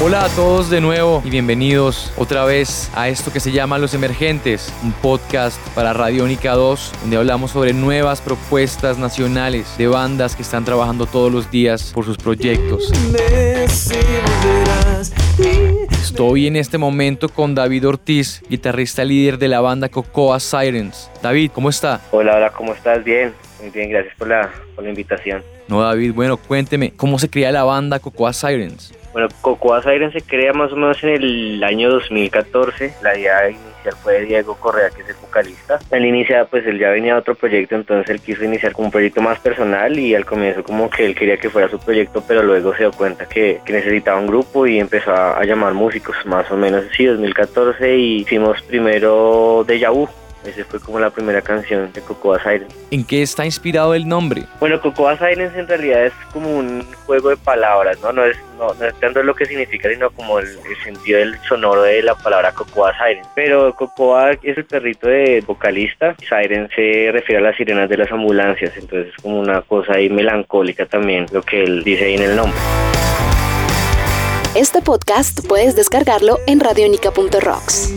[0.00, 3.94] Hola a todos de nuevo y bienvenidos otra vez a esto que se llama Los
[3.94, 10.42] Emergentes, un podcast para Radiónica 2, donde hablamos sobre nuevas propuestas nacionales de bandas que
[10.42, 12.92] están trabajando todos los días por sus proyectos.
[15.90, 21.10] Estoy en este momento con David Ortiz, guitarrista líder de la banda Cocoa Sirens.
[21.20, 22.02] David, ¿cómo está?
[22.12, 23.02] Hola, hola, ¿cómo estás?
[23.02, 25.42] Bien, muy bien, gracias por la, por la invitación.
[25.68, 28.94] No, David, bueno, cuénteme, ¿cómo se crea la banda Cocoa Sirens?
[29.12, 32.94] Bueno, Cocoa Siren se crea más o menos en el año 2014.
[33.02, 35.78] La idea inicial fue de Diego Correa, que es el vocalista.
[35.90, 38.92] Él inicia, pues él ya venía de otro proyecto, entonces él quiso iniciar como un
[38.92, 42.42] proyecto más personal y al comienzo como que él quería que fuera su proyecto, pero
[42.42, 46.14] luego se dio cuenta que, que necesitaba un grupo y empezó a, a, llamar músicos,
[46.26, 50.08] más o menos así, 2014, y hicimos primero Deja Vu
[50.44, 52.74] esa fue como la primera canción de Cocoa Sirens.
[52.90, 54.44] ¿En qué está inspirado el nombre?
[54.60, 58.12] Bueno, Cocoa Sirens en realidad es como un juego de palabras, ¿no?
[58.12, 61.38] No es, no, no es tanto lo que significa, sino como el, el, sentido del
[61.48, 63.28] sonoro de la palabra Cocoa Sirens.
[63.34, 66.14] Pero Cocoa es el perrito de vocalista.
[66.28, 70.08] Siren se refiere a las sirenas de las ambulancias, entonces es como una cosa ahí
[70.08, 72.58] melancólica también, lo que él dice ahí en el nombre.
[74.54, 77.94] Este podcast puedes descargarlo en radionica.rocks.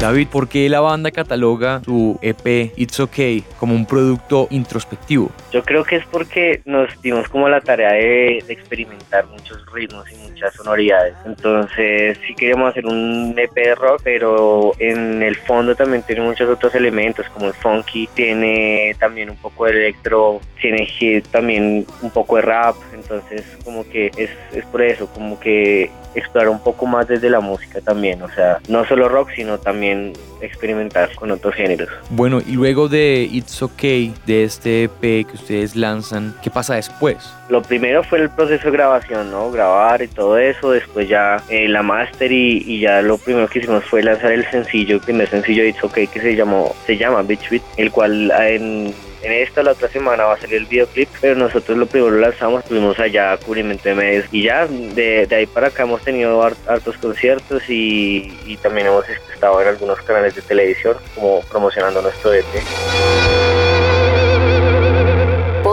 [0.00, 5.32] David, ¿por qué la banda cataloga su EP It's Okay como un producto introspectivo?
[5.52, 10.16] Yo creo que es porque nos dimos como la tarea de, experimentar muchos ritmos y
[10.16, 11.14] muchas sonoridades.
[11.24, 16.48] Entonces sí queríamos hacer un EP de rock, pero en el fondo también tiene muchos
[16.48, 20.86] otros elementos como el funky, tiene también un poco de electro, tiene
[21.30, 22.76] también un poco de rap.
[22.94, 27.40] Entonces como que es, es por eso, como que explorar un poco más desde la
[27.40, 31.88] música también, o sea, no solo rock, sino también experimentar con otros géneros.
[32.10, 37.16] Bueno, y luego de It's Okay, de este EP que ustedes lanzan, ¿qué pasa después?
[37.48, 39.50] Lo primero fue el proceso de grabación, ¿no?
[39.50, 43.84] Grabar y todo eso, después ya eh, la master y, ya lo primero que hicimos
[43.84, 47.22] fue lanzar el sencillo, el primer sencillo de It's Okay que se llamó, se llama
[47.22, 51.08] Beach Beat, el cual en en esta la otra semana va a salir el videoclip,
[51.20, 55.34] pero nosotros lo primero lo lanzamos, tuvimos allá cubrimiento de medios y ya de, de
[55.34, 60.34] ahí para acá hemos tenido hartos conciertos y, y, también hemos estado en algunos canales
[60.34, 62.44] de televisión como promocionando nuestro EP.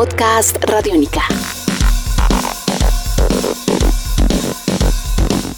[0.06, 1.22] Podcast Radiónica.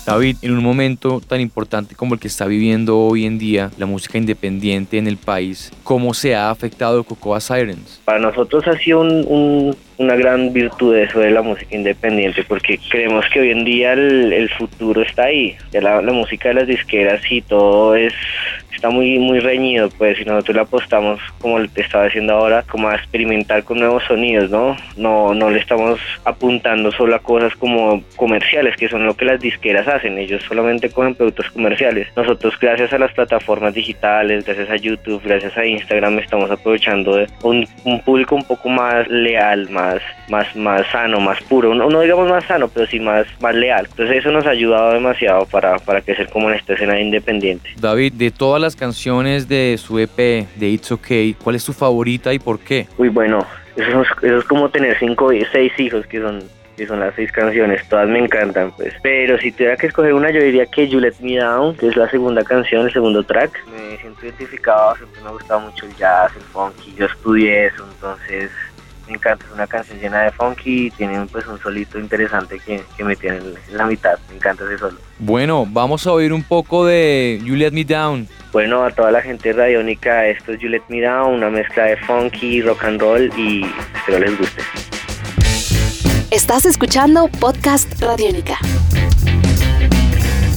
[0.05, 3.85] David, en un momento tan importante como el que está viviendo hoy en día la
[3.85, 8.01] música independiente en el país, ¿cómo se ha afectado Cocoa Sirens?
[8.05, 12.79] Para nosotros ha sido un, un, una gran virtud eso de la música independiente, porque
[12.89, 15.57] creemos que hoy en día el, el futuro está ahí.
[15.73, 18.13] Ya la, la, música de las disqueras y todo es
[18.77, 22.87] está muy muy reñido, pues si nosotros le apostamos, como te estaba diciendo ahora, como
[22.87, 24.77] a experimentar con nuevos sonidos, ¿no?
[24.95, 29.39] No, no le estamos apuntando solo a cosas como comerciales, que son lo que las
[29.39, 32.07] disqueras hacen, ellos solamente cogen productos comerciales.
[32.15, 37.67] Nosotros gracias a las plataformas digitales, gracias a YouTube, gracias a Instagram, estamos aprovechando un,
[37.83, 42.29] un público un poco más leal, más, más, más sano, más puro, no, no digamos
[42.29, 43.87] más sano, pero sí más, más leal.
[43.89, 47.71] Entonces eso nos ha ayudado demasiado para, para crecer como en esta escena independiente.
[47.79, 50.17] David, de todas las canciones de su EP
[50.55, 52.87] de It's Okay, ¿cuál es tu favorita y por qué?
[52.97, 53.45] Uy, bueno,
[53.75, 56.43] eso es, eso es como tener cinco, seis hijos que son
[56.77, 58.93] que son las seis canciones, todas me encantan, pues.
[59.01, 61.97] Pero si tuviera que escoger una, yo diría que You Let Me Down, que es
[61.97, 63.51] la segunda canción, el segundo track.
[63.75, 67.83] Me siento identificado, siempre me ha gustado mucho el jazz, el funky, yo estudié eso,
[67.91, 68.51] entonces
[69.07, 72.81] me encanta, es una canción llena de funky y tiene pues un solito interesante que,
[72.95, 74.97] que me tiene en la mitad, me encanta ese solo.
[75.17, 78.27] Bueno, vamos a oír un poco de You Let Me Down.
[78.57, 81.95] Bueno, a toda la gente radiónica, esto es You Let Me Down, una mezcla de
[81.95, 83.63] funky, rock and roll y
[83.93, 84.63] espero les guste.
[86.31, 88.57] Estás escuchando Podcast Radiónica.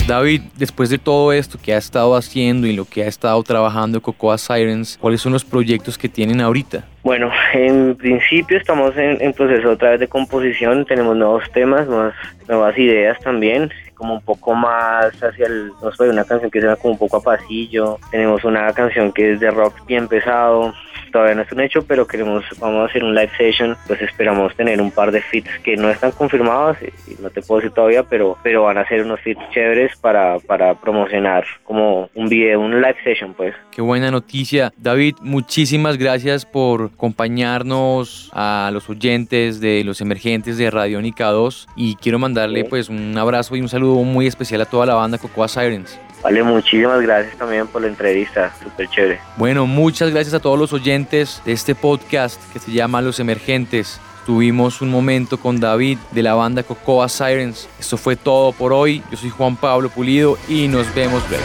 [0.08, 4.00] David, después de todo esto que ha estado haciendo y lo que ha estado trabajando
[4.00, 6.86] Cocoa Sirens, ¿cuáles son los proyectos que tienen ahorita?
[7.02, 12.14] Bueno, en principio estamos en, en proceso otra vez de composición, tenemos nuevos temas, nuevas,
[12.48, 13.70] nuevas ideas también
[14.00, 17.18] como un poco más hacia el, no sé, una canción que sea como un poco
[17.18, 20.72] a pasillo, tenemos una canción que es de rock bien pesado,
[21.10, 24.54] todavía no es un hecho, pero queremos, vamos a hacer un live session, pues esperamos
[24.56, 28.02] tener un par de fits que no están confirmados, y no te puedo decir todavía,
[28.02, 32.80] pero, pero van a ser unos fits chéveres para, para promocionar como un video, un
[32.80, 33.54] live session pues.
[33.70, 34.72] Qué buena noticia.
[34.76, 41.96] David, muchísimas gracias por acompañarnos a los oyentes de los emergentes de Radiónica 2 y
[41.96, 45.48] quiero mandarle pues un abrazo y un saludo muy especial a toda la banda Cocoa
[45.48, 45.98] Sirens.
[46.22, 49.20] Vale, muchísimas gracias también por la entrevista, súper chévere.
[49.36, 54.00] Bueno, muchas gracias a todos los oyentes de este podcast que se llama Los Emergentes.
[54.26, 57.68] Tuvimos un momento con David de la banda Cocoa Sirens.
[57.78, 59.02] Esto fue todo por hoy.
[59.10, 61.44] Yo soy Juan Pablo Pulido y nos vemos luego.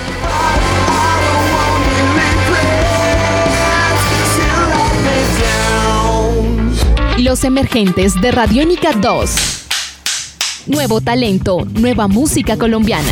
[7.18, 9.66] Los Emergentes de Radiónica 2.
[10.68, 13.12] Nuevo talento, nueva música colombiana.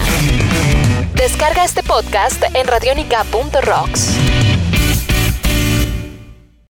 [1.23, 4.22] Descarga este podcast en radionica.rocks.